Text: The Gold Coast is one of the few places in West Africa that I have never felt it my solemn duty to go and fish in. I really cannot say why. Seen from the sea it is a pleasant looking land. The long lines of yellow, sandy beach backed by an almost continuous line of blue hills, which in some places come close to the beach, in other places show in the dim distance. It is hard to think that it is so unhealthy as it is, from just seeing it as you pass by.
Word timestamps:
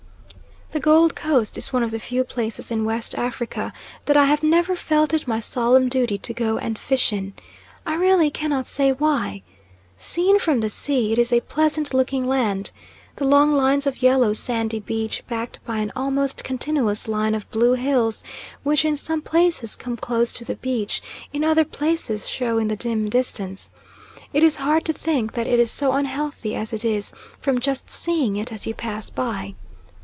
The 0.73 0.79
Gold 0.79 1.15
Coast 1.17 1.57
is 1.57 1.73
one 1.73 1.83
of 1.83 1.91
the 1.91 1.99
few 1.99 2.23
places 2.23 2.71
in 2.71 2.85
West 2.85 3.13
Africa 3.15 3.73
that 4.05 4.15
I 4.15 4.23
have 4.27 4.41
never 4.41 4.73
felt 4.73 5.13
it 5.13 5.27
my 5.27 5.41
solemn 5.41 5.89
duty 5.89 6.17
to 6.19 6.33
go 6.33 6.57
and 6.57 6.79
fish 6.79 7.11
in. 7.11 7.33
I 7.85 7.95
really 7.95 8.31
cannot 8.31 8.65
say 8.67 8.93
why. 8.93 9.41
Seen 9.97 10.39
from 10.39 10.61
the 10.61 10.69
sea 10.69 11.11
it 11.11 11.17
is 11.17 11.33
a 11.33 11.41
pleasant 11.41 11.93
looking 11.93 12.23
land. 12.25 12.71
The 13.17 13.25
long 13.27 13.51
lines 13.51 13.85
of 13.85 14.01
yellow, 14.01 14.31
sandy 14.31 14.79
beach 14.79 15.23
backed 15.27 15.59
by 15.65 15.79
an 15.79 15.91
almost 15.93 16.41
continuous 16.45 17.05
line 17.05 17.35
of 17.35 17.51
blue 17.51 17.73
hills, 17.73 18.23
which 18.63 18.85
in 18.85 18.95
some 18.95 19.21
places 19.21 19.75
come 19.75 19.97
close 19.97 20.31
to 20.31 20.45
the 20.45 20.55
beach, 20.55 21.01
in 21.33 21.43
other 21.43 21.65
places 21.65 22.29
show 22.29 22.57
in 22.57 22.69
the 22.69 22.77
dim 22.77 23.09
distance. 23.09 23.71
It 24.31 24.41
is 24.41 24.55
hard 24.55 24.85
to 24.85 24.93
think 24.93 25.33
that 25.33 25.47
it 25.47 25.59
is 25.59 25.69
so 25.69 25.91
unhealthy 25.91 26.55
as 26.55 26.71
it 26.71 26.85
is, 26.85 27.11
from 27.41 27.59
just 27.59 27.89
seeing 27.89 28.37
it 28.37 28.53
as 28.53 28.65
you 28.65 28.73
pass 28.73 29.09
by. 29.09 29.55